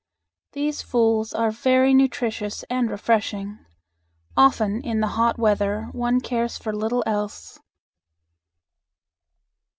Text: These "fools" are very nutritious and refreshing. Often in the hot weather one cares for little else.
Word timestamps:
These 0.53 0.81
"fools" 0.81 1.31
are 1.31 1.51
very 1.51 1.93
nutritious 1.93 2.63
and 2.71 2.89
refreshing. 2.89 3.63
Often 4.35 4.81
in 4.81 4.99
the 4.99 5.09
hot 5.09 5.37
weather 5.37 5.89
one 5.91 6.21
cares 6.21 6.57
for 6.57 6.73
little 6.73 7.03
else. 7.05 7.59